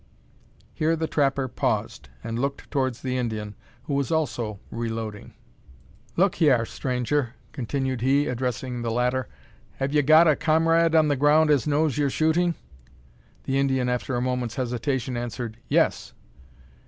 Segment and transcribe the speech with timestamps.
[0.73, 3.53] Here the trapper paused, and looked towards the Indian,
[3.83, 5.35] who was also reloading.
[6.17, 9.27] "Look hyar, stranger!" continued he, addressing the latter,
[9.73, 12.55] "have ye got a cummarade on the ground as knows yer shooting?"
[13.43, 16.15] The Indian after a moment's hesitation, answered, "Yes."